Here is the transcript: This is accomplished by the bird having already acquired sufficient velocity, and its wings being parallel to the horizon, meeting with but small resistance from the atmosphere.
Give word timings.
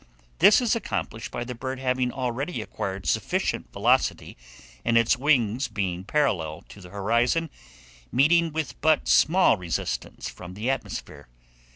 This 0.39 0.61
is 0.61 0.75
accomplished 0.75 1.29
by 1.29 1.43
the 1.43 1.53
bird 1.53 1.77
having 1.77 2.11
already 2.11 2.59
acquired 2.59 3.05
sufficient 3.05 3.71
velocity, 3.71 4.35
and 4.83 4.97
its 4.97 5.15
wings 5.15 5.67
being 5.67 6.05
parallel 6.05 6.63
to 6.69 6.81
the 6.81 6.89
horizon, 6.89 7.51
meeting 8.11 8.51
with 8.51 8.81
but 8.81 9.07
small 9.07 9.57
resistance 9.57 10.27
from 10.27 10.55
the 10.55 10.71
atmosphere. 10.71 11.27